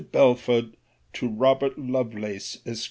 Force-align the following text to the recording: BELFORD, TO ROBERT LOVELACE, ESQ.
BELFORD, 0.11 0.77
TO 1.13 1.29
ROBERT 1.29 1.77
LOVELACE, 1.77 2.61
ESQ. 2.65 2.79